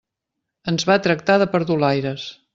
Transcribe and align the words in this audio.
Ens 0.71 0.85
va 0.91 0.97
tractar 1.09 1.37
de 1.43 1.49
perdulaires. 1.53 2.27